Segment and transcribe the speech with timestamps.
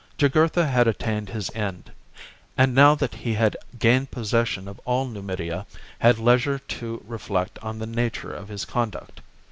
[0.17, 1.91] Jugurtha had attained his end;
[2.57, 5.67] and now that he had gained possession of all Numidia,
[5.99, 9.21] had leisure to reflect on the nature of his conduct.